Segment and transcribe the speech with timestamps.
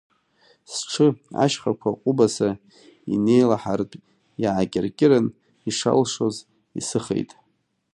[0.73, 1.07] Сҽы,
[1.43, 2.49] ашьхақәа ҟәыбаса
[3.13, 3.97] инеилаҳартә
[4.43, 5.25] иаакьыркьырын,
[5.69, 6.35] ишалшоз
[6.79, 7.31] исыхеит.